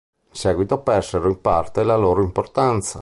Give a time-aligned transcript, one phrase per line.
[0.29, 2.99] In seguito persero in parte la loro importanza.